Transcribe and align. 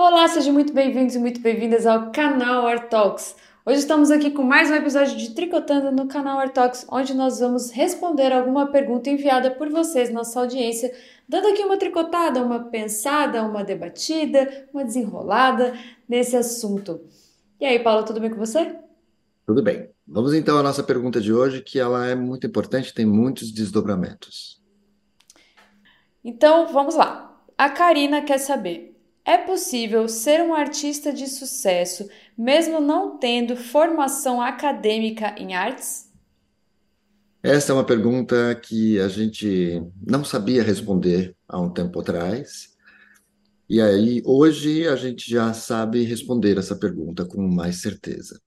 Olá, 0.00 0.28
sejam 0.28 0.52
muito 0.54 0.72
bem-vindos 0.72 1.16
e 1.16 1.18
muito 1.18 1.40
bem-vindas 1.40 1.84
ao 1.84 2.12
canal 2.12 2.64
Art 2.68 2.88
Talks. 2.88 3.34
Hoje 3.66 3.80
estamos 3.80 4.12
aqui 4.12 4.30
com 4.30 4.44
mais 4.44 4.70
um 4.70 4.74
episódio 4.76 5.16
de 5.16 5.34
Tricotando 5.34 5.90
no 5.90 6.06
canal 6.06 6.38
Art 6.38 6.52
Talks, 6.52 6.86
onde 6.88 7.12
nós 7.14 7.40
vamos 7.40 7.72
responder 7.72 8.32
alguma 8.32 8.68
pergunta 8.68 9.10
enviada 9.10 9.50
por 9.50 9.68
vocês, 9.68 10.08
nossa 10.12 10.38
audiência, 10.38 10.94
dando 11.28 11.48
aqui 11.48 11.64
uma 11.64 11.76
tricotada, 11.76 12.40
uma 12.40 12.60
pensada, 12.60 13.42
uma 13.42 13.64
debatida, 13.64 14.68
uma 14.72 14.84
desenrolada 14.84 15.76
nesse 16.08 16.36
assunto. 16.36 17.00
E 17.60 17.66
aí, 17.66 17.80
Paulo, 17.80 18.04
tudo 18.04 18.20
bem 18.20 18.30
com 18.30 18.36
você? 18.36 18.76
Tudo 19.44 19.64
bem. 19.64 19.90
Vamos 20.06 20.32
então 20.32 20.56
à 20.58 20.62
nossa 20.62 20.84
pergunta 20.84 21.20
de 21.20 21.32
hoje, 21.32 21.60
que 21.60 21.80
ela 21.80 22.06
é 22.06 22.14
muito 22.14 22.46
importante, 22.46 22.94
tem 22.94 23.04
muitos 23.04 23.50
desdobramentos. 23.50 24.62
Então, 26.24 26.68
vamos 26.68 26.94
lá. 26.94 27.36
A 27.58 27.68
Karina 27.68 28.22
quer 28.22 28.38
saber: 28.38 28.87
é 29.28 29.36
possível 29.36 30.08
ser 30.08 30.40
um 30.40 30.54
artista 30.54 31.12
de 31.12 31.26
sucesso 31.26 32.08
mesmo 32.36 32.80
não 32.80 33.18
tendo 33.18 33.56
formação 33.56 34.40
acadêmica 34.40 35.34
em 35.36 35.54
artes? 35.54 36.10
Essa 37.42 37.72
é 37.72 37.74
uma 37.74 37.84
pergunta 37.84 38.54
que 38.54 38.98
a 38.98 39.06
gente 39.06 39.82
não 40.06 40.24
sabia 40.24 40.62
responder 40.62 41.36
há 41.46 41.60
um 41.60 41.68
tempo 41.70 42.00
atrás. 42.00 42.70
E 43.68 43.82
aí, 43.82 44.22
hoje, 44.24 44.88
a 44.88 44.96
gente 44.96 45.30
já 45.30 45.52
sabe 45.52 46.04
responder 46.04 46.56
essa 46.56 46.74
pergunta 46.74 47.26
com 47.26 47.46
mais 47.46 47.82
certeza. 47.82 48.40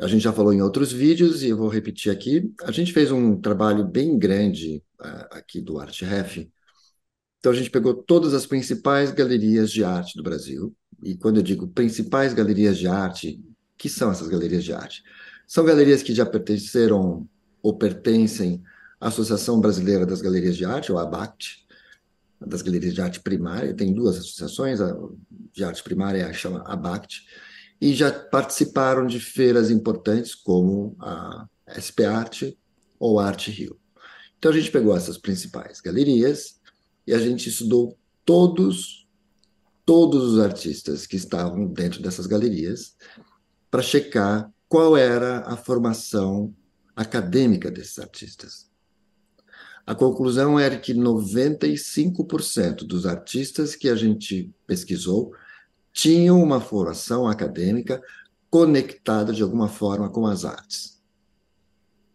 A 0.00 0.08
gente 0.08 0.22
já 0.22 0.32
falou 0.32 0.52
em 0.52 0.62
outros 0.62 0.90
vídeos 0.90 1.44
e 1.44 1.50
eu 1.50 1.56
vou 1.56 1.68
repetir 1.68 2.10
aqui. 2.10 2.52
A 2.64 2.72
gente 2.72 2.92
fez 2.92 3.12
um 3.12 3.40
trabalho 3.40 3.84
bem 3.84 4.18
grande 4.18 4.82
uh, 5.00 5.26
aqui 5.30 5.60
do 5.60 5.78
Arte 5.78 6.04
Ref 6.04 6.44
então, 7.46 7.54
a 7.54 7.56
gente 7.56 7.70
pegou 7.70 7.94
todas 7.94 8.34
as 8.34 8.44
principais 8.44 9.12
galerias 9.12 9.70
de 9.70 9.84
arte 9.84 10.16
do 10.16 10.22
Brasil. 10.24 10.74
E 11.00 11.16
quando 11.16 11.36
eu 11.36 11.44
digo 11.44 11.68
principais 11.68 12.34
galerias 12.34 12.76
de 12.76 12.88
arte, 12.88 13.40
que 13.78 13.88
são 13.88 14.10
essas 14.10 14.26
galerias 14.26 14.64
de 14.64 14.72
arte? 14.72 15.04
São 15.46 15.64
galerias 15.64 16.02
que 16.02 16.12
já 16.12 16.26
pertenceram 16.26 17.24
ou 17.62 17.78
pertencem 17.78 18.64
à 19.00 19.06
Associação 19.06 19.60
Brasileira 19.60 20.04
das 20.04 20.20
Galerias 20.20 20.56
de 20.56 20.64
Arte, 20.64 20.90
ou 20.90 20.98
ABACT, 20.98 21.64
das 22.44 22.62
galerias 22.62 22.92
de 22.92 23.00
arte 23.00 23.20
primária. 23.20 23.72
Tem 23.72 23.94
duas 23.94 24.16
associações, 24.16 24.80
de 25.52 25.62
arte 25.62 25.84
primária 25.84 26.32
chama 26.32 26.64
ABACT, 26.66 27.28
e 27.80 27.94
já 27.94 28.10
participaram 28.10 29.06
de 29.06 29.20
feiras 29.20 29.70
importantes 29.70 30.34
como 30.34 30.96
a 30.98 31.46
SP 31.70 32.02
Arte 32.06 32.58
ou 32.98 33.20
Arte 33.20 33.52
Rio. 33.52 33.78
Então 34.36 34.50
a 34.50 34.54
gente 34.54 34.72
pegou 34.72 34.96
essas 34.96 35.16
principais 35.16 35.80
galerias 35.80 36.55
e 37.06 37.14
a 37.14 37.18
gente 37.18 37.48
estudou 37.48 37.96
todos, 38.24 39.06
todos 39.84 40.32
os 40.32 40.40
artistas 40.40 41.06
que 41.06 41.16
estavam 41.16 41.66
dentro 41.66 42.02
dessas 42.02 42.26
galerias 42.26 42.96
para 43.70 43.82
checar 43.82 44.52
qual 44.68 44.96
era 44.96 45.40
a 45.40 45.56
formação 45.56 46.54
acadêmica 46.94 47.70
desses 47.70 47.98
artistas. 47.98 48.66
A 49.86 49.94
conclusão 49.94 50.58
era 50.58 50.76
que 50.76 50.92
95% 50.92 52.78
dos 52.78 53.06
artistas 53.06 53.76
que 53.76 53.88
a 53.88 53.94
gente 53.94 54.52
pesquisou 54.66 55.32
tinham 55.92 56.42
uma 56.42 56.60
formação 56.60 57.28
acadêmica 57.28 58.02
conectada 58.50 59.32
de 59.32 59.42
alguma 59.42 59.68
forma 59.68 60.10
com 60.10 60.26
as 60.26 60.44
artes. 60.44 60.95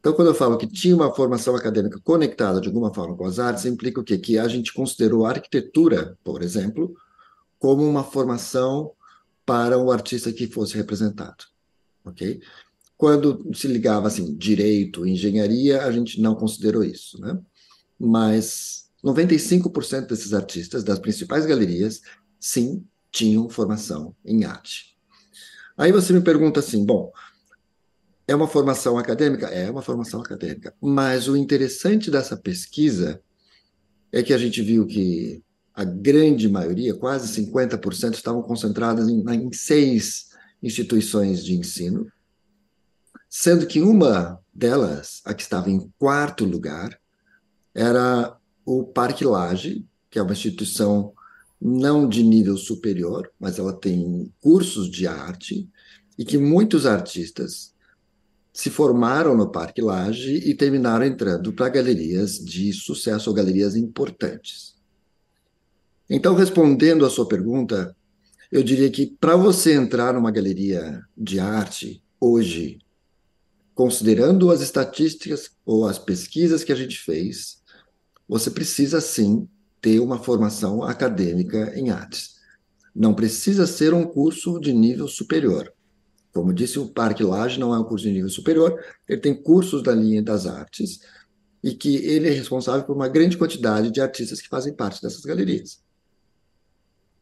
Então, 0.01 0.13
quando 0.13 0.29
eu 0.29 0.33
falo 0.33 0.57
que 0.57 0.65
tinha 0.65 0.95
uma 0.95 1.13
formação 1.13 1.55
acadêmica 1.55 1.99
conectada 2.03 2.59
de 2.59 2.67
alguma 2.67 2.91
forma 2.91 3.15
com 3.15 3.23
as 3.23 3.37
artes, 3.37 3.65
implica 3.65 4.01
o 4.01 4.03
quê? 4.03 4.17
Que 4.17 4.39
a 4.39 4.47
gente 4.47 4.73
considerou 4.73 5.27
a 5.27 5.29
arquitetura, 5.29 6.17
por 6.23 6.41
exemplo, 6.41 6.95
como 7.59 7.87
uma 7.87 8.03
formação 8.03 8.93
para 9.45 9.77
o 9.77 9.91
artista 9.91 10.33
que 10.33 10.47
fosse 10.47 10.75
representado, 10.75 11.45
ok? 12.03 12.41
Quando 12.97 13.51
se 13.53 13.67
ligava 13.67 14.07
assim, 14.07 14.35
direito, 14.35 15.05
engenharia, 15.05 15.83
a 15.83 15.91
gente 15.91 16.19
não 16.19 16.33
considerou 16.33 16.83
isso, 16.83 17.21
né? 17.21 17.39
Mas 17.99 18.89
95% 19.03 20.07
desses 20.07 20.33
artistas 20.33 20.83
das 20.83 20.97
principais 20.97 21.45
galerias, 21.45 22.01
sim, 22.39 22.83
tinham 23.11 23.47
formação 23.49 24.15
em 24.25 24.45
arte. 24.45 24.97
Aí 25.77 25.91
você 25.91 26.11
me 26.11 26.21
pergunta 26.21 26.59
assim, 26.59 26.83
bom, 26.83 27.11
é 28.31 28.35
uma 28.35 28.47
formação 28.47 28.97
acadêmica? 28.97 29.47
É 29.47 29.69
uma 29.69 29.81
formação 29.81 30.21
acadêmica. 30.21 30.73
Mas 30.81 31.27
o 31.27 31.35
interessante 31.35 32.09
dessa 32.09 32.37
pesquisa 32.37 33.21
é 34.09 34.23
que 34.23 34.33
a 34.33 34.37
gente 34.37 34.61
viu 34.61 34.87
que 34.87 35.43
a 35.73 35.83
grande 35.83 36.47
maioria, 36.47 36.93
quase 36.93 37.41
50%, 37.43 38.13
estavam 38.13 38.41
concentradas 38.41 39.09
em, 39.09 39.21
em 39.29 39.51
seis 39.51 40.29
instituições 40.63 41.43
de 41.43 41.57
ensino, 41.57 42.09
sendo 43.29 43.67
que 43.67 43.81
uma 43.81 44.39
delas, 44.53 45.21
a 45.25 45.33
que 45.33 45.41
estava 45.41 45.69
em 45.69 45.91
quarto 45.99 46.45
lugar, 46.45 46.97
era 47.75 48.37
o 48.65 48.83
Parque 48.83 49.25
Lage, 49.25 49.85
que 50.09 50.19
é 50.19 50.21
uma 50.21 50.33
instituição 50.33 51.13
não 51.59 52.07
de 52.07 52.23
nível 52.23 52.55
superior, 52.55 53.29
mas 53.37 53.59
ela 53.59 53.73
tem 53.73 54.31
cursos 54.39 54.89
de 54.89 55.05
arte, 55.05 55.69
e 56.17 56.23
que 56.23 56.37
muitos 56.37 56.85
artistas 56.85 57.73
se 58.53 58.69
formaram 58.69 59.35
no 59.35 59.49
Parque 59.49 59.81
Lage 59.81 60.35
e 60.35 60.53
terminaram 60.53 61.05
entrando 61.05 61.53
para 61.53 61.69
galerias 61.69 62.37
de 62.37 62.73
sucesso 62.73 63.29
ou 63.29 63.35
galerias 63.35 63.75
importantes. 63.75 64.75
Então, 66.09 66.35
respondendo 66.35 67.05
à 67.05 67.09
sua 67.09 67.27
pergunta, 67.27 67.95
eu 68.51 68.61
diria 68.61 68.89
que 68.91 69.05
para 69.05 69.37
você 69.37 69.73
entrar 69.73 70.13
numa 70.13 70.29
galeria 70.29 71.01
de 71.17 71.39
arte 71.39 72.03
hoje, 72.19 72.79
considerando 73.73 74.51
as 74.51 74.59
estatísticas 74.61 75.51
ou 75.65 75.87
as 75.87 75.97
pesquisas 75.97 76.63
que 76.63 76.73
a 76.73 76.75
gente 76.75 76.99
fez, 76.99 77.61
você 78.27 78.51
precisa 78.51 78.99
sim 78.99 79.47
ter 79.79 79.99
uma 79.99 80.21
formação 80.21 80.83
acadêmica 80.83 81.71
em 81.79 81.89
artes. 81.89 82.41
Não 82.93 83.13
precisa 83.13 83.65
ser 83.65 83.93
um 83.93 84.03
curso 84.03 84.59
de 84.59 84.73
nível 84.73 85.07
superior. 85.07 85.73
Como 86.33 86.53
disse, 86.53 86.79
o 86.79 86.87
Parque 86.87 87.23
Laje 87.23 87.59
não 87.59 87.73
é 87.73 87.79
um 87.79 87.83
curso 87.83 88.05
de 88.05 88.11
nível 88.11 88.29
superior, 88.29 88.81
ele 89.07 89.19
tem 89.19 89.33
cursos 89.33 89.83
da 89.83 89.93
linha 89.93 90.21
das 90.21 90.45
artes 90.45 91.01
e 91.63 91.73
que 91.73 91.97
ele 91.97 92.27
é 92.27 92.31
responsável 92.31 92.83
por 92.83 92.95
uma 92.95 93.07
grande 93.07 93.37
quantidade 93.37 93.91
de 93.91 94.01
artistas 94.01 94.41
que 94.41 94.47
fazem 94.47 94.73
parte 94.73 95.01
dessas 95.01 95.21
galerias. 95.21 95.81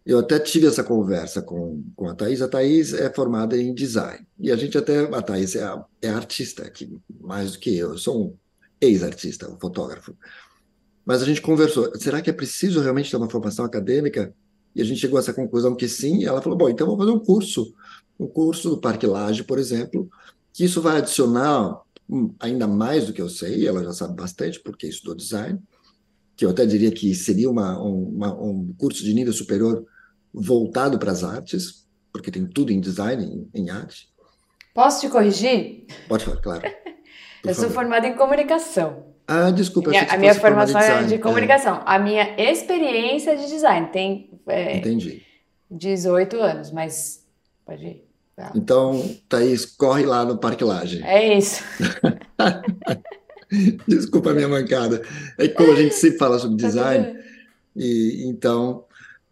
Eu 0.05 0.19
até 0.19 0.39
tive 0.39 0.65
essa 0.65 0.83
conversa 0.83 1.41
com, 1.41 1.83
com 1.95 2.07
a 2.07 2.15
Thais. 2.15 2.41
A 2.41 2.47
Thais 2.47 2.93
é 2.93 3.13
formada 3.13 3.57
em 3.57 3.73
design. 3.73 4.25
E 4.39 4.51
a 4.51 4.55
gente 4.55 4.77
até. 4.77 5.01
A 5.01 5.21
Thais 5.21 5.55
é, 5.55 5.63
é 6.01 6.09
artista, 6.09 6.63
aqui, 6.63 6.99
mais 7.19 7.51
do 7.51 7.59
que 7.59 7.77
eu. 7.77 7.91
Eu 7.91 7.97
sou 7.97 8.25
um 8.25 8.37
ex-artista, 8.81 9.47
um 9.51 9.59
fotógrafo. 9.59 10.15
Mas 11.05 11.21
a 11.21 11.25
gente 11.25 11.41
conversou. 11.41 11.95
Será 11.99 12.21
que 12.21 12.29
é 12.29 12.33
preciso 12.33 12.81
realmente 12.81 13.11
ter 13.11 13.17
uma 13.17 13.29
formação 13.29 13.65
acadêmica? 13.65 14.33
E 14.75 14.81
a 14.81 14.85
gente 14.85 14.99
chegou 14.99 15.17
a 15.17 15.21
essa 15.21 15.33
conclusão 15.33 15.75
que 15.75 15.87
sim. 15.87 16.19
E 16.19 16.25
ela 16.25 16.41
falou: 16.41 16.57
bom, 16.57 16.69
então 16.69 16.87
vamos 16.87 17.05
fazer 17.05 17.15
um 17.15 17.23
curso 17.23 17.73
um 18.19 18.27
curso 18.27 18.69
do 18.69 18.77
Parque 18.77 19.07
Laje, 19.07 19.43
por 19.43 19.57
exemplo, 19.57 20.09
que 20.51 20.65
isso 20.65 20.81
vai 20.81 20.97
adicionar 20.97 21.79
ainda 22.39 22.67
mais 22.67 23.05
do 23.05 23.13
que 23.13 23.21
eu 23.21 23.29
sei, 23.29 23.67
ela 23.67 23.83
já 23.83 23.93
sabe 23.93 24.15
bastante 24.15 24.59
porque 24.59 24.87
estudou 24.87 25.15
design, 25.15 25.59
que 26.35 26.43
eu 26.43 26.49
até 26.49 26.65
diria 26.65 26.91
que 26.91 27.13
seria 27.15 27.49
uma, 27.49 27.79
uma, 27.79 28.33
um 28.33 28.73
curso 28.77 29.03
de 29.03 29.13
nível 29.13 29.31
superior 29.31 29.85
voltado 30.33 30.97
para 30.99 31.11
as 31.11 31.23
artes, 31.23 31.87
porque 32.11 32.31
tem 32.31 32.45
tudo 32.45 32.71
em 32.71 32.79
design, 32.79 33.23
em, 33.23 33.61
em 33.61 33.69
arte. 33.69 34.09
Posso 34.73 35.01
te 35.01 35.09
corrigir? 35.09 35.85
Pode 36.07 36.25
falar, 36.25 36.41
claro. 36.41 36.63
eu 37.45 37.53
sou 37.53 37.69
formada 37.69 38.07
em 38.07 38.15
comunicação. 38.15 39.09
Ah, 39.27 39.51
desculpa. 39.51 39.91
Minha, 39.91 40.07
a 40.09 40.17
minha 40.17 40.33
formação 40.33 40.81
é 40.81 41.03
de 41.03 41.19
comunicação. 41.19 41.77
É. 41.77 41.83
A 41.85 41.99
minha 41.99 42.35
experiência 42.41 43.37
de 43.37 43.47
design 43.47 43.87
tem 43.91 44.28
é, 44.49 44.77
Entendi. 44.77 45.23
18 45.69 46.37
anos, 46.37 46.71
mas 46.71 47.25
pode 47.65 47.85
ir. 47.85 48.09
Tá. 48.35 48.51
Então, 48.55 49.17
Thaís, 49.27 49.65
corre 49.65 50.05
lá 50.05 50.23
no 50.23 50.37
Parque 50.37 50.63
Laje. 50.63 51.03
É 51.03 51.37
isso. 51.37 51.61
Desculpa 53.87 54.31
a 54.31 54.33
minha 54.33 54.47
mancada. 54.47 55.01
É 55.37 55.47
que 55.47 55.55
como 55.55 55.73
a 55.73 55.75
gente 55.75 55.93
sempre 55.95 56.17
fala 56.17 56.39
sobre 56.39 56.57
tá 56.57 56.67
design, 56.67 57.19
e 57.75 58.23
então 58.27 58.85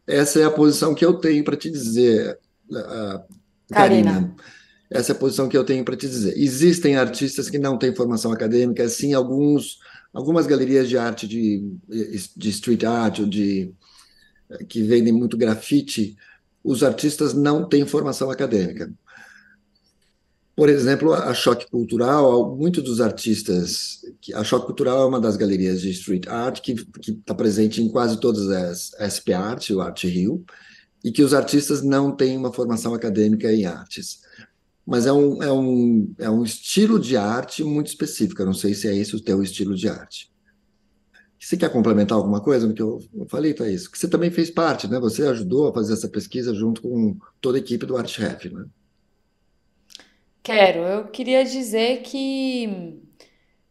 essa 0.06 0.39
é 0.39 0.44
a 0.44 0.51
posição 0.51 0.94
que 0.94 1.06
eu 1.06 1.13
tenho 1.15 1.44
para 1.44 1.56
te 1.56 1.69
dizer, 1.69 2.38
uh, 2.69 3.24
Karina. 3.71 4.13
Karina. 4.13 4.36
Essa 4.89 5.12
é 5.12 5.15
a 5.15 5.19
posição 5.19 5.50
que 5.50 5.57
eu 5.57 5.65
tenho 5.65 5.83
para 5.83 5.97
te 5.97 6.07
dizer. 6.07 6.33
Existem 6.38 6.95
artistas 6.95 7.50
que 7.50 7.59
não 7.59 7.77
têm 7.77 7.94
formação 7.94 8.31
acadêmica, 8.31 8.88
sim, 8.88 9.13
alguns, 9.13 9.80
algumas 10.13 10.47
galerias 10.47 10.88
de 10.88 10.97
arte 10.97 11.27
de, 11.27 11.77
de 12.36 12.50
street 12.50 12.83
art 12.83 13.19
ou 13.19 13.25
de 13.25 13.74
que 14.67 14.81
vendem 14.83 15.13
muito 15.13 15.38
grafite 15.38 16.17
os 16.67 16.83
artistas 16.83 17.33
não 17.33 17.67
têm 17.67 17.85
formação 17.85 18.29
acadêmica. 18.29 18.91
Por 20.53 20.69
exemplo, 20.69 21.13
a 21.13 21.33
Choque 21.33 21.69
Cultural, 21.69 22.55
muitos 22.57 22.83
dos 22.83 22.99
artistas, 22.99 24.01
a 24.33 24.44
Choque 24.44 24.65
Cultural 24.65 25.03
é 25.03 25.05
uma 25.05 25.21
das 25.21 25.38
galerias 25.38 25.81
de 25.81 25.91
street 25.91 26.27
art 26.27 26.59
que 26.61 26.73
está 26.73 27.33
presente 27.33 27.81
em 27.81 27.88
quase 27.88 28.19
todas 28.19 28.49
as 28.49 28.91
SP 28.97 29.31
Art, 29.31 29.69
o 29.69 29.79
Arte 29.79 30.07
Rio, 30.07 30.44
e 31.05 31.11
que 31.11 31.23
os 31.23 31.33
artistas 31.33 31.83
não 31.83 32.11
têm 32.11 32.35
uma 32.35 32.51
formação 32.51 32.94
acadêmica 32.94 33.53
em 33.53 33.65
artes. 33.65 34.19
Mas 34.85 35.05
é 35.05 35.13
um, 35.13 35.44
é 35.44 35.51
um, 35.51 36.13
é 36.17 36.29
um 36.29 36.44
estilo 36.44 36.99
de 36.99 37.15
arte 37.15 37.63
muito 37.63 37.88
específico. 37.88 38.41
Eu 38.41 38.47
não 38.47 38.53
sei 38.53 38.73
se 38.73 38.88
é 38.88 38.95
esse 38.95 39.15
o 39.15 39.21
teu 39.21 39.44
estilo 39.44 39.75
de 39.75 39.88
arte. 39.88 40.31
Você 41.47 41.55
quer 41.55 41.71
complementar 41.71 42.17
alguma 42.17 42.41
coisa 42.41 42.67
no 42.67 42.73
que 42.73 42.81
eu, 42.81 42.99
falei, 43.29 43.53
Thaís? 43.53 43.88
Que 43.88 43.97
você 43.97 44.09
também 44.09 44.29
fez 44.29 44.51
parte, 44.51 44.85
né? 44.85 44.99
Você 44.99 45.25
ajudou 45.25 45.69
a 45.69 45.73
fazer 45.73 45.94
essa 45.94 46.09
pesquisa 46.09 46.53
junto 46.53 46.81
com 46.81 47.15
toda 47.39 47.57
a 47.57 47.61
equipe 47.61 47.85
do 47.85 47.95
ArtRef, 47.95 48.49
né? 48.49 48.65
Quero. 50.44 50.79
Eu 50.79 51.07
queria 51.07 51.45
dizer 51.45 52.01
que 52.01 52.99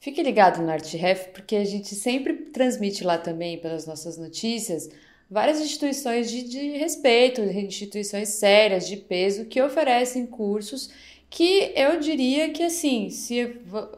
fique 0.00 0.22
ligado 0.22 0.62
no 0.62 0.70
ArtRef, 0.70 1.28
porque 1.34 1.54
a 1.54 1.66
gente 1.66 1.94
sempre 1.94 2.46
transmite 2.50 3.04
lá 3.04 3.18
também, 3.18 3.60
pelas 3.60 3.86
nossas 3.86 4.16
notícias, 4.16 4.88
várias 5.30 5.60
instituições 5.60 6.30
de, 6.30 6.44
de 6.48 6.78
respeito, 6.78 7.42
instituições 7.42 8.30
sérias, 8.30 8.88
de 8.88 8.96
peso, 8.96 9.44
que 9.44 9.60
oferecem 9.60 10.26
cursos 10.26 10.88
que 11.28 11.74
eu 11.76 12.00
diria 12.00 12.50
que, 12.52 12.62
assim, 12.62 13.10
se 13.10 13.36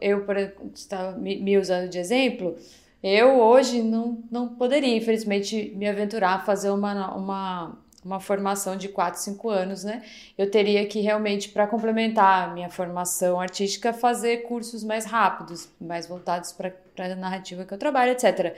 eu, 0.00 0.24
por 0.24 0.36
estar 0.74 1.16
me 1.16 1.56
usando 1.56 1.88
de 1.88 1.98
exemplo 1.98 2.56
eu 3.02 3.40
hoje 3.40 3.82
não, 3.82 4.22
não 4.30 4.48
poderia, 4.48 4.96
infelizmente, 4.96 5.72
me 5.76 5.88
aventurar 5.88 6.34
a 6.34 6.38
fazer 6.40 6.70
uma, 6.70 7.14
uma, 7.14 7.78
uma 8.04 8.20
formação 8.20 8.76
de 8.76 8.88
4, 8.88 9.20
5 9.20 9.48
anos, 9.48 9.84
né? 9.84 10.02
Eu 10.36 10.50
teria 10.50 10.84
que 10.86 11.00
realmente, 11.00 11.48
para 11.50 11.66
complementar 11.66 12.48
a 12.48 12.52
minha 12.52 12.68
formação 12.68 13.40
artística, 13.40 13.92
fazer 13.92 14.38
cursos 14.48 14.82
mais 14.82 15.04
rápidos, 15.04 15.68
mais 15.80 16.06
voltados 16.06 16.52
para 16.52 16.72
a 16.98 17.14
narrativa 17.14 17.64
que 17.64 17.72
eu 17.72 17.78
trabalho, 17.78 18.12
etc. 18.12 18.56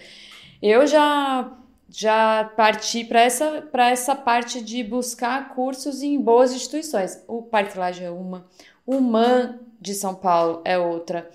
Eu 0.62 0.86
já 0.86 1.56
já 1.92 2.44
parti 2.56 3.04
para 3.04 3.20
essa, 3.20 3.68
essa 3.74 4.14
parte 4.14 4.62
de 4.62 4.84
buscar 4.84 5.54
cursos 5.54 6.02
em 6.02 6.20
boas 6.20 6.52
instituições. 6.52 7.20
O 7.26 7.42
Parque 7.42 7.76
Laje 7.76 8.04
é 8.04 8.10
uma, 8.10 8.46
o 8.86 9.00
MAN 9.00 9.58
de 9.80 9.92
São 9.94 10.14
Paulo 10.14 10.62
é 10.64 10.78
outra. 10.78 11.28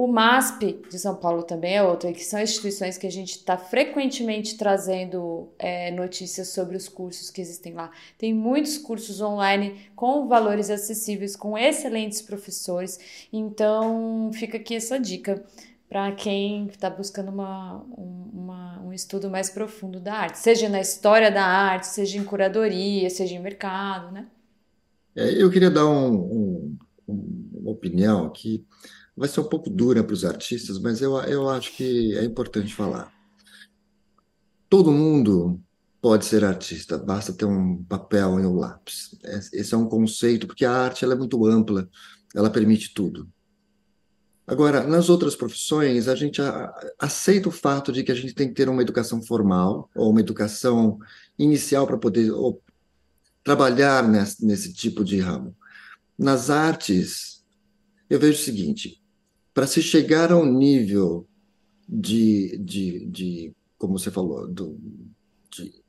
O 0.00 0.06
MASP 0.06 0.80
de 0.88 0.96
São 0.96 1.16
Paulo 1.16 1.42
também 1.42 1.74
é 1.74 1.82
outra, 1.82 2.12
que 2.12 2.24
são 2.24 2.40
instituições 2.40 2.96
que 2.96 3.04
a 3.04 3.10
gente 3.10 3.32
está 3.32 3.56
frequentemente 3.56 4.56
trazendo 4.56 5.48
é, 5.58 5.90
notícias 5.90 6.50
sobre 6.50 6.76
os 6.76 6.88
cursos 6.88 7.32
que 7.32 7.40
existem 7.40 7.72
lá. 7.72 7.90
Tem 8.16 8.32
muitos 8.32 8.78
cursos 8.78 9.20
online 9.20 9.90
com 9.96 10.28
valores 10.28 10.70
acessíveis, 10.70 11.34
com 11.34 11.58
excelentes 11.58 12.22
professores. 12.22 13.28
Então, 13.32 14.30
fica 14.32 14.56
aqui 14.56 14.76
essa 14.76 15.00
dica 15.00 15.44
para 15.88 16.12
quem 16.12 16.68
está 16.68 16.88
buscando 16.88 17.32
uma, 17.32 17.84
uma, 17.92 18.80
um 18.82 18.92
estudo 18.92 19.28
mais 19.28 19.50
profundo 19.50 19.98
da 19.98 20.14
arte, 20.14 20.38
seja 20.38 20.68
na 20.68 20.80
história 20.80 21.28
da 21.28 21.42
arte, 21.42 21.88
seja 21.88 22.18
em 22.18 22.24
curadoria, 22.24 23.10
seja 23.10 23.34
em 23.34 23.42
mercado, 23.42 24.12
né? 24.12 24.28
É, 25.16 25.42
eu 25.42 25.50
queria 25.50 25.72
dar 25.72 25.86
um, 25.88 26.14
um, 26.14 26.78
uma 27.52 27.72
opinião 27.72 28.26
aqui 28.26 28.64
vai 29.18 29.28
ser 29.28 29.40
um 29.40 29.48
pouco 29.48 29.68
dura 29.68 30.04
para 30.04 30.14
os 30.14 30.24
artistas, 30.24 30.78
mas 30.78 31.02
eu, 31.02 31.16
eu 31.22 31.48
acho 31.48 31.74
que 31.76 32.16
é 32.16 32.24
importante 32.24 32.74
falar. 32.74 33.12
Todo 34.68 34.92
mundo 34.92 35.60
pode 36.00 36.24
ser 36.24 36.44
artista, 36.44 36.96
basta 36.96 37.32
ter 37.32 37.44
um 37.44 37.82
papel 37.84 38.38
e 38.38 38.46
um 38.46 38.54
lápis. 38.54 39.18
Esse 39.52 39.74
é 39.74 39.76
um 39.76 39.88
conceito, 39.88 40.46
porque 40.46 40.64
a 40.64 40.72
arte 40.72 41.04
ela 41.04 41.14
é 41.14 41.16
muito 41.16 41.44
ampla, 41.46 41.88
ela 42.34 42.48
permite 42.48 42.94
tudo. 42.94 43.28
Agora, 44.46 44.86
nas 44.86 45.10
outras 45.10 45.36
profissões, 45.36 46.08
a 46.08 46.14
gente 46.14 46.40
aceita 46.98 47.48
o 47.48 47.52
fato 47.52 47.92
de 47.92 48.02
que 48.02 48.12
a 48.12 48.14
gente 48.14 48.34
tem 48.34 48.48
que 48.48 48.54
ter 48.54 48.68
uma 48.68 48.80
educação 48.80 49.20
formal 49.20 49.90
ou 49.94 50.10
uma 50.10 50.20
educação 50.20 50.98
inicial 51.38 51.86
para 51.86 51.98
poder 51.98 52.30
trabalhar 53.44 54.08
nesse, 54.08 54.46
nesse 54.46 54.72
tipo 54.72 55.04
de 55.04 55.18
ramo. 55.18 55.54
Nas 56.18 56.48
artes, 56.48 57.44
eu 58.08 58.18
vejo 58.18 58.40
o 58.40 58.44
seguinte: 58.44 59.02
para 59.58 59.66
se 59.66 59.82
chegar 59.82 60.30
ao 60.30 60.46
nível 60.46 61.26
de, 61.88 62.56
de, 62.58 63.06
de 63.06 63.52
como 63.76 63.98
você 63.98 64.08
falou, 64.08 64.46
do, 64.46 64.78
de, 65.50 65.82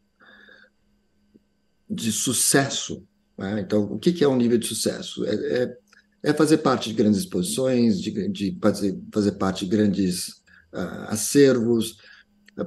de 1.87 2.11
sucesso. 2.11 3.05
Né? 3.37 3.61
Então, 3.61 3.83
o 3.83 3.99
que, 3.99 4.11
que 4.11 4.23
é 4.23 4.27
um 4.27 4.37
nível 4.37 4.57
de 4.57 4.65
sucesso? 4.65 5.23
É, 5.23 5.35
é, 5.35 5.77
é 6.23 6.33
fazer 6.33 6.57
parte 6.57 6.89
de 6.89 6.95
grandes 6.95 7.19
exposições, 7.19 8.01
de, 8.01 8.27
de 8.29 8.57
fazer, 8.59 8.99
fazer 9.13 9.33
parte 9.33 9.65
de 9.65 9.69
grandes 9.69 10.29
uh, 10.73 11.05
acervos, 11.09 11.99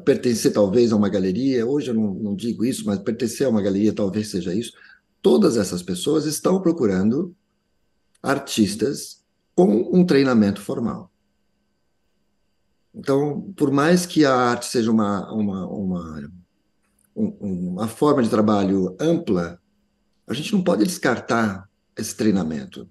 pertencer 0.04 0.52
talvez 0.52 0.92
a 0.92 0.96
uma 0.96 1.08
galeria. 1.08 1.66
Hoje 1.66 1.90
eu 1.90 1.94
não, 1.94 2.14
não 2.14 2.36
digo 2.36 2.64
isso, 2.64 2.86
mas 2.86 3.00
pertencer 3.00 3.44
a 3.44 3.50
uma 3.50 3.60
galeria 3.60 3.92
talvez 3.92 4.30
seja 4.30 4.54
isso. 4.54 4.72
Todas 5.20 5.56
essas 5.56 5.82
pessoas 5.82 6.26
estão 6.26 6.62
procurando 6.62 7.34
artistas 8.22 9.21
com 9.54 9.90
um 9.92 10.04
treinamento 10.04 10.60
formal. 10.60 11.10
Então, 12.94 13.52
por 13.56 13.70
mais 13.70 14.04
que 14.04 14.24
a 14.24 14.34
arte 14.34 14.66
seja 14.66 14.90
uma, 14.90 15.32
uma, 15.32 15.66
uma, 15.66 16.30
uma 17.14 17.88
forma 17.88 18.22
de 18.22 18.28
trabalho 18.28 18.96
ampla, 19.00 19.58
a 20.26 20.34
gente 20.34 20.52
não 20.52 20.62
pode 20.62 20.84
descartar 20.84 21.68
esse 21.96 22.14
treinamento. 22.14 22.88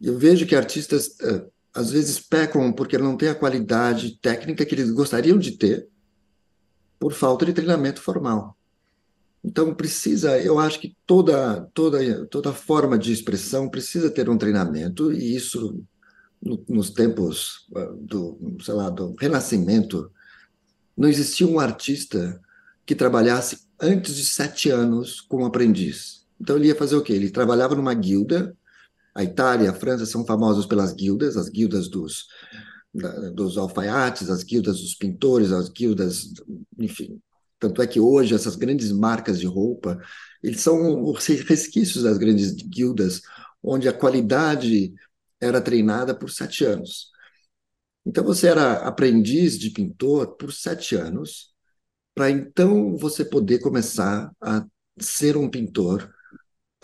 Eu 0.00 0.18
vejo 0.18 0.46
que 0.46 0.54
artistas 0.54 1.18
eh, 1.20 1.46
às 1.74 1.90
vezes 1.90 2.20
pecam 2.20 2.72
porque 2.72 2.98
não 2.98 3.16
têm 3.16 3.30
a 3.30 3.34
qualidade 3.34 4.18
técnica 4.20 4.64
que 4.64 4.74
eles 4.74 4.90
gostariam 4.90 5.38
de 5.38 5.52
ter 5.52 5.88
por 6.98 7.12
falta 7.12 7.44
de 7.44 7.52
treinamento 7.52 8.00
formal. 8.00 8.55
Então 9.46 9.72
precisa, 9.72 10.40
eu 10.40 10.58
acho 10.58 10.80
que 10.80 10.96
toda 11.06 11.60
toda 11.72 12.26
toda 12.26 12.52
forma 12.52 12.98
de 12.98 13.12
expressão 13.12 13.68
precisa 13.68 14.10
ter 14.10 14.28
um 14.28 14.36
treinamento 14.36 15.12
e 15.12 15.36
isso 15.36 15.84
no, 16.42 16.64
nos 16.68 16.90
tempos 16.90 17.64
ah, 17.76 17.92
do, 17.96 18.56
sei 18.60 18.74
lá, 18.74 18.90
do 18.90 19.14
Renascimento 19.14 20.10
não 20.96 21.08
existia 21.08 21.46
um 21.46 21.60
artista 21.60 22.40
que 22.84 22.96
trabalhasse 22.96 23.68
antes 23.80 24.16
de 24.16 24.24
sete 24.24 24.68
anos 24.70 25.20
como 25.20 25.46
aprendiz. 25.46 26.26
Então 26.40 26.56
ele 26.56 26.66
ia 26.66 26.74
fazer 26.74 26.96
o 26.96 27.02
quê? 27.02 27.12
Ele 27.12 27.30
trabalhava 27.30 27.76
numa 27.76 27.94
guilda. 27.94 28.52
A 29.14 29.22
Itália 29.22 29.70
a 29.70 29.74
França 29.74 30.06
são 30.06 30.26
famosos 30.26 30.66
pelas 30.66 30.92
guildas, 30.92 31.36
as 31.36 31.48
guildas 31.48 31.88
dos 31.88 32.26
dos 33.34 33.58
alfaiates, 33.58 34.30
as 34.30 34.42
guildas 34.42 34.80
dos 34.80 34.94
pintores, 34.94 35.52
as 35.52 35.68
guildas, 35.68 36.32
enfim, 36.78 37.20
tanto 37.58 37.82
é 37.82 37.86
que 37.86 38.00
hoje 38.00 38.34
essas 38.34 38.56
grandes 38.56 38.92
marcas 38.92 39.40
de 39.40 39.46
roupa, 39.46 39.98
eles 40.42 40.60
são 40.60 41.02
os 41.04 41.26
resquícios 41.26 42.04
das 42.04 42.18
grandes 42.18 42.52
guildas, 42.52 43.22
onde 43.62 43.88
a 43.88 43.92
qualidade 43.92 44.92
era 45.40 45.60
treinada 45.60 46.14
por 46.14 46.30
sete 46.30 46.64
anos. 46.64 47.10
Então 48.04 48.24
você 48.24 48.48
era 48.48 48.74
aprendiz 48.86 49.58
de 49.58 49.70
pintor 49.70 50.36
por 50.36 50.52
sete 50.52 50.94
anos, 50.94 51.52
para 52.14 52.30
então 52.30 52.96
você 52.96 53.24
poder 53.24 53.58
começar 53.60 54.30
a 54.40 54.64
ser 54.98 55.36
um 55.36 55.50
pintor 55.50 56.10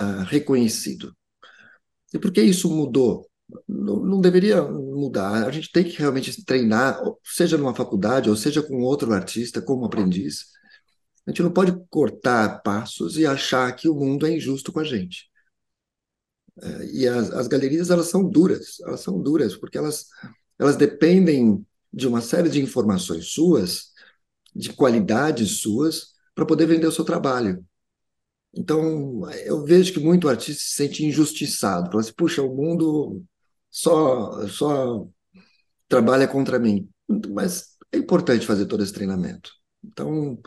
uh, 0.00 0.25
reconhecido. 0.26 1.17
E 2.12 2.19
por 2.19 2.33
que 2.33 2.43
isso 2.43 2.69
mudou? 2.71 3.29
Não, 3.69 3.97
não, 4.05 4.21
deveria 4.21 4.62
mudar. 4.62 5.47
A 5.47 5.50
gente 5.50 5.71
tem 5.73 5.85
que 5.85 5.99
realmente 5.99 6.45
treinar, 6.45 7.00
seja 7.25 7.57
numa 7.57 7.75
faculdade 7.75 8.29
ou 8.31 8.37
seja 8.37 8.62
com 8.62 8.83
outro 8.83 9.12
artista, 9.12 9.62
como 9.62 9.85
aprendiz. 9.87 10.52
A 11.26 11.31
gente 11.31 11.43
não 11.43 11.52
pode 11.52 11.73
cortar 11.88 12.62
passos 12.62 13.17
e 13.17 13.26
achar 13.26 13.75
que 13.75 13.88
o 13.88 13.95
mundo 13.95 14.26
é 14.26 14.37
injusto 14.37 14.73
com 14.73 14.81
a 14.81 14.85
gente. 14.85 15.31
É, 16.61 16.85
e 16.93 17.09
as, 17.09 17.31
as 17.31 17.49
galerias 17.49 17.91
elas 17.91 18.09
são 18.09 18.29
duras, 18.29 18.79
elas 18.81 19.00
são 19.00 19.21
duras 19.21 19.57
porque 19.57 19.79
elas 19.79 20.07
elas 20.59 20.76
dependem 20.76 21.64
de 21.93 22.07
uma 22.07 22.21
série 22.21 22.49
de 22.49 22.62
informações 22.62 23.33
suas, 23.33 23.91
de 24.55 24.73
qualidades 24.73 25.61
suas, 25.61 26.12
para 26.35 26.47
poder 26.47 26.67
vender 26.67 26.87
o 26.87 26.93
seu 26.93 27.05
trabalho. 27.05 27.64
Então, 28.55 29.29
eu 29.45 29.64
vejo 29.64 29.93
que 29.93 30.00
muito 30.00 30.29
artista 30.29 30.62
se 30.62 30.75
sente 30.76 31.05
injustiçado. 31.05 31.88
Fala 31.88 32.00
assim, 32.00 32.12
puxa, 32.12 32.43
o 32.43 32.55
mundo 32.55 33.25
só, 33.71 34.47
só 34.49 35.07
trabalha 35.88 36.29
contra 36.29 36.59
mim. 36.59 36.88
Mas 37.31 37.76
é 37.91 37.99
importante 37.99 38.47
fazer 38.47 38.67
todo 38.67 38.83
esse 38.83 38.93
treinamento. 38.93 39.50
Então, 39.83 40.38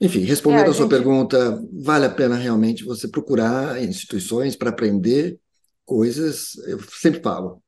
enfim, 0.00 0.20
respondendo 0.20 0.66
é, 0.66 0.70
a, 0.70 0.72
sua 0.72 0.84
gente... 0.84 0.90
pergunta, 0.90 1.60
vale 1.72 2.06
a 2.06 2.10
pena 2.10 2.36
realmente 2.36 2.84
você 2.84 3.08
procurar 3.08 3.82
instituições 3.82 4.54
para 4.54 4.70
aprender 4.70 5.38
coisas. 5.84 6.56
Eu 6.66 6.78
sempre 7.00 7.20
falo, 7.20 7.62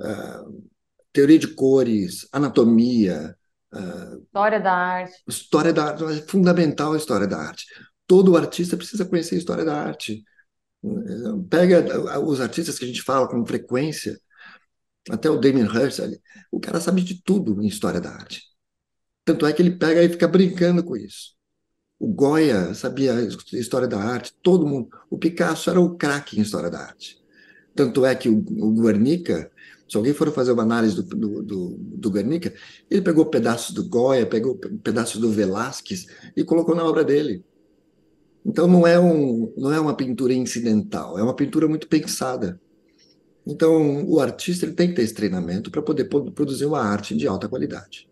uh, 0.00 0.68
teoria 1.12 1.38
de 1.38 1.48
cores, 1.48 2.26
anatomia. 2.32 3.36
Uh, 3.72 4.22
história 4.24 4.60
da 4.60 4.72
arte. 4.72 5.22
História 5.28 5.72
da 5.72 5.84
arte, 5.84 6.04
é 6.04 6.22
fundamental 6.22 6.92
a 6.92 6.96
história 6.96 7.26
da 7.26 7.38
arte. 7.38 7.66
Todo 8.06 8.36
artista 8.36 8.76
precisa 8.76 9.04
conhecer 9.04 9.36
a 9.36 9.38
história 9.38 9.64
da 9.64 9.76
arte. 9.76 10.24
Pega 11.48 12.20
os 12.20 12.40
artistas 12.40 12.78
que 12.78 12.84
a 12.84 12.88
gente 12.88 13.02
fala 13.02 13.28
com 13.28 13.44
frequência, 13.44 14.20
até 15.10 15.30
o 15.30 15.38
Damien 15.38 15.66
Hirst, 15.66 16.00
o 16.50 16.60
cara 16.60 16.80
sabe 16.80 17.02
de 17.02 17.22
tudo 17.22 17.62
em 17.62 17.66
história 17.66 18.00
da 18.00 18.10
arte. 18.10 18.42
Tanto 19.24 19.46
é 19.46 19.52
que 19.52 19.62
ele 19.62 19.76
pega 19.76 20.02
e 20.02 20.08
fica 20.08 20.28
brincando 20.28 20.84
com 20.84 20.96
isso. 20.96 21.35
O 21.98 22.08
Goya 22.08 22.74
sabia 22.74 23.14
história 23.52 23.88
da 23.88 23.98
arte, 23.98 24.34
todo 24.42 24.66
mundo. 24.66 24.88
O 25.08 25.16
Picasso 25.16 25.70
era 25.70 25.80
o 25.80 25.96
craque 25.96 26.38
em 26.38 26.42
história 26.42 26.70
da 26.70 26.80
arte. 26.80 27.18
Tanto 27.74 28.04
é 28.04 28.14
que 28.14 28.28
o, 28.28 28.38
o 28.38 28.72
Guernica, 28.72 29.50
se 29.88 29.96
alguém 29.96 30.12
for 30.12 30.30
fazer 30.30 30.52
uma 30.52 30.62
análise 30.62 30.96
do, 30.96 31.02
do, 31.02 31.42
do, 31.42 31.76
do 31.78 32.10
Guernica, 32.10 32.52
ele 32.90 33.02
pegou 33.02 33.26
pedaços 33.26 33.74
do 33.74 33.88
Goya, 33.88 34.26
pegou 34.26 34.56
pedaços 34.56 35.20
do 35.20 35.30
Velázquez 35.30 36.06
e 36.36 36.44
colocou 36.44 36.74
na 36.74 36.84
obra 36.84 37.04
dele. 37.04 37.42
Então 38.44 38.66
não 38.66 38.86
é, 38.86 38.98
um, 39.00 39.52
não 39.56 39.72
é 39.72 39.80
uma 39.80 39.96
pintura 39.96 40.32
incidental, 40.32 41.18
é 41.18 41.22
uma 41.22 41.34
pintura 41.34 41.66
muito 41.66 41.88
pensada. 41.88 42.60
Então 43.46 44.04
o 44.06 44.20
artista 44.20 44.66
ele 44.66 44.74
tem 44.74 44.88
que 44.88 44.94
ter 44.94 45.02
esse 45.02 45.14
treinamento 45.14 45.70
para 45.70 45.82
poder 45.82 46.04
produzir 46.04 46.66
uma 46.66 46.80
arte 46.80 47.16
de 47.16 47.26
alta 47.26 47.48
qualidade. 47.48 48.08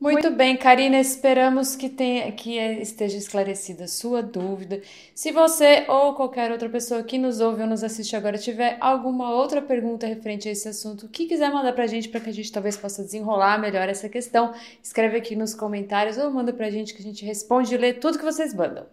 Muito 0.00 0.30
bem, 0.30 0.56
Karina, 0.56 1.00
esperamos 1.00 1.76
que, 1.76 1.88
tenha, 1.88 2.30
que 2.32 2.58
esteja 2.58 3.16
esclarecida 3.16 3.84
a 3.84 3.88
sua 3.88 4.22
dúvida. 4.22 4.82
Se 5.14 5.32
você 5.32 5.84
ou 5.88 6.14
qualquer 6.14 6.50
outra 6.50 6.68
pessoa 6.68 7.02
que 7.02 7.16
nos 7.16 7.40
ouve 7.40 7.62
ou 7.62 7.68
nos 7.68 7.82
assiste 7.82 8.14
agora 8.14 8.36
tiver 8.36 8.76
alguma 8.80 9.32
outra 9.32 9.62
pergunta 9.62 10.06
referente 10.06 10.48
a 10.48 10.52
esse 10.52 10.68
assunto 10.68 11.08
que 11.08 11.26
quiser 11.26 11.50
mandar 11.50 11.72
para 11.72 11.84
a 11.84 11.86
gente 11.86 12.08
para 12.08 12.20
que 12.20 12.28
a 12.28 12.32
gente 12.32 12.52
talvez 12.52 12.76
possa 12.76 13.02
desenrolar 13.02 13.58
melhor 13.58 13.88
essa 13.88 14.08
questão, 14.08 14.52
escreve 14.82 15.16
aqui 15.16 15.34
nos 15.36 15.54
comentários 15.54 16.18
ou 16.18 16.30
manda 16.30 16.52
para 16.52 16.66
a 16.66 16.70
gente 16.70 16.92
que 16.92 17.00
a 17.00 17.04
gente 17.04 17.24
responde 17.24 17.74
e 17.74 17.78
lê 17.78 17.94
tudo 17.94 18.18
que 18.18 18.24
vocês 18.24 18.52
mandam. 18.52 18.84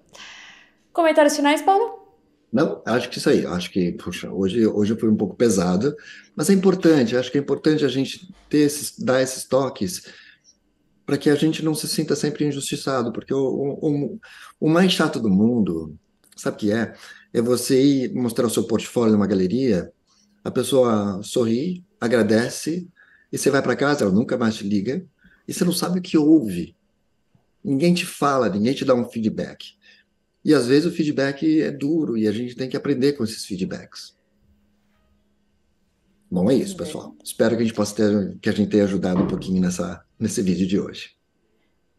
Comentários 0.94 1.36
finais, 1.36 1.62
Paulo? 1.62 2.00
Não, 2.52 2.82
acho 2.86 3.10
que 3.10 3.18
isso 3.18 3.30
aí. 3.30 3.46
Acho 3.46 3.72
que, 3.72 3.94
puxa, 3.94 4.30
hoje, 4.30 4.68
hoje 4.68 4.96
foi 4.96 5.10
um 5.10 5.16
pouco 5.16 5.36
pesado, 5.36 5.96
mas 6.36 6.50
é 6.50 6.54
importante. 6.54 7.16
Acho 7.16 7.32
que 7.32 7.38
é 7.38 7.42
importante 7.42 7.86
a 7.86 7.88
gente 7.88 8.30
ter 8.50 8.60
esses, 8.60 9.00
dar 9.00 9.22
esses 9.22 9.46
toques 9.46 10.04
para 11.12 11.18
que 11.18 11.30
a 11.30 11.36
gente 11.36 11.62
não 11.62 11.76
se 11.76 11.90
sinta 11.90 12.16
sempre 12.16 12.48
injustiçado, 12.48 13.12
porque 13.12 13.34
o, 13.34 13.78
o, 13.82 14.20
o 14.62 14.70
mais 14.70 14.94
chato 14.94 15.20
do 15.20 15.30
mundo, 15.30 16.00
sabe 16.38 16.56
o 16.56 16.60
que 16.62 16.72
é? 16.72 16.94
É 17.34 17.42
você 17.42 17.84
ir 17.84 18.14
mostrar 18.14 18.46
o 18.46 18.50
seu 18.50 18.64
portfólio 18.64 19.12
numa 19.12 19.28
galeria, 19.28 19.92
a 20.42 20.50
pessoa 20.50 21.22
sorri, 21.22 21.84
agradece, 22.00 22.88
e 23.30 23.38
você 23.38 23.50
vai 23.50 23.62
para 23.62 23.76
casa, 23.76 24.06
ela 24.06 24.14
nunca 24.14 24.38
mais 24.38 24.56
te 24.56 24.64
liga, 24.64 25.06
e 25.46 25.54
você 25.54 25.66
não 25.66 25.74
sabe 25.74 26.00
o 26.00 26.02
que 26.02 26.18
houve. 26.18 26.78
Ninguém 27.62 27.94
te 27.94 28.06
fala, 28.06 28.48
ninguém 28.48 28.74
te 28.74 28.86
dá 28.86 28.96
um 28.96 29.04
feedback. 29.04 29.74
E 30.46 30.54
às 30.54 30.68
vezes 30.68 30.86
o 30.86 30.96
feedback 30.96 31.62
é 31.62 31.72
duro 31.72 32.18
e 32.18 32.26
a 32.26 32.32
gente 32.32 32.56
tem 32.56 32.70
que 32.70 32.78
aprender 32.78 33.18
com 33.18 33.26
esses 33.26 33.44
feedbacks. 33.44 34.16
Bom, 36.32 36.50
é 36.50 36.56
isso, 36.56 36.78
pessoal. 36.78 37.14
Espero 37.22 37.58
que 37.58 37.64
a 37.64 37.66
gente 37.66 37.76
possa 37.76 37.96
ter, 37.98 38.38
que 38.40 38.48
a 38.48 38.54
gente 38.54 38.70
tenha 38.70 38.86
ajudado 38.86 39.22
um 39.22 39.28
pouquinho 39.28 39.60
nessa, 39.60 40.02
nesse 40.22 40.42
vídeo 40.42 40.68
de 40.68 40.80
hoje. 40.80 41.16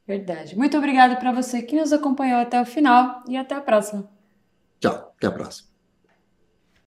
Verdade. 0.07 0.57
Muito 0.57 0.77
obrigado 0.77 1.19
para 1.19 1.33
você 1.33 1.63
que 1.63 1.77
nos 1.77 1.93
acompanhou 1.93 2.41
até 2.41 2.61
o 2.61 2.67
final 2.67 3.23
e 3.29 3.37
até 3.37 3.55
a 3.55 3.61
próxima. 3.61 4.09
Tchau, 4.81 5.15
até 5.17 5.27
a 5.27 5.33
próxima. 5.33 5.72